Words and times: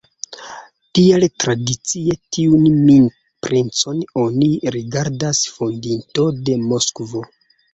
Tial 0.99 1.25
tradicie 1.43 2.15
tiun 2.37 3.05
princon 3.47 4.01
oni 4.25 4.51
rigardas 4.77 5.45
fondinto 5.59 6.27
de 6.49 6.61
Moskvo. 6.73 7.27